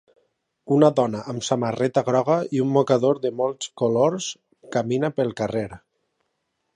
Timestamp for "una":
0.75-0.87